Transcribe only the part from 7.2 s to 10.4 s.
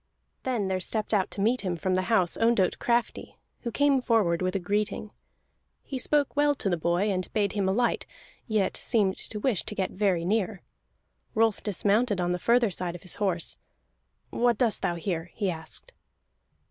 bade him alight, yet seemed to wish to get very